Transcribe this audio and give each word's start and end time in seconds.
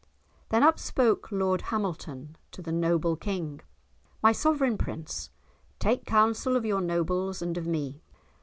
Then 0.49 0.63
up 0.63 0.79
spoke 0.79 1.31
Lord 1.31 1.61
Hamilton 1.61 2.35
to 2.53 2.63
the 2.63 2.71
noble 2.71 3.15
King, 3.15 3.61
"my 4.23 4.31
sovereign 4.31 4.75
prince, 4.75 5.29
take 5.77 6.05
counsel 6.05 6.55
of 6.55 6.65
your 6.65 6.81
nobles 6.81 7.39
and 7.43 7.55
of 7.55 7.67
me. 7.67 8.01